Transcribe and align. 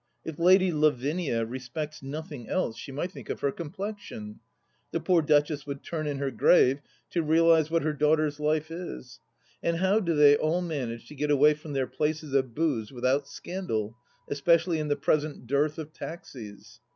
If 0.25 0.39
Lady 0.39 0.71
Lavinia 0.73 1.45
respects 1.45 2.01
nothing 2.01 2.49
else 2.49 2.75
she 2.75 2.91
might 2.91 3.11
think 3.11 3.29
of 3.29 3.41
her 3.41 3.51
complexion 3.51 4.23
1 4.25 4.39
The 4.93 4.99
poor 4.99 5.21
Duchess 5.21 5.67
would 5.67 5.83
turn 5.83 6.07
in 6.07 6.17
her 6.17 6.31
grave 6.31 6.79
to 7.11 7.21
realize 7.21 7.69
what 7.69 7.83
her 7.83 7.93
daughter's 7.93 8.39
life 8.39 8.71
is. 8.71 9.19
And 9.61 9.77
how 9.77 9.99
do 9.99 10.15
they 10.15 10.35
all 10.35 10.63
manage 10.63 11.07
to 11.09 11.13
get 11.15 11.29
away 11.29 11.53
from 11.53 11.73
their 11.73 11.85
places 11.85 12.33
of 12.33 12.55
booze 12.55 12.91
without 12.91 13.27
scandal, 13.27 13.95
especially 14.27 14.79
in 14.79 14.87
the 14.87 14.95
present 14.95 15.45
dearth 15.45 15.77
of 15.77 15.93
taxis 15.93 16.79